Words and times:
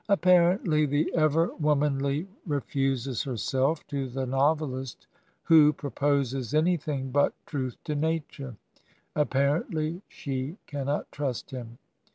Apparently 0.09 0.87
the 0.87 1.13
ever 1.13 1.51
womanly 1.59 2.27
re 2.47 2.59
fuses 2.59 3.21
herself 3.23 3.85
to 3.85 4.09
the 4.09 4.25
noveUst 4.25 5.05
who 5.43 5.71
proposes 5.73 6.55
anything 6.55 7.11
but 7.11 7.35
truth 7.45 7.75
to 7.83 7.93
nature; 7.93 8.55
apparently 9.15 10.01
she 10.09 10.57
cannot 10.65 11.11
trust 11.11 11.51
him. 11.51 11.77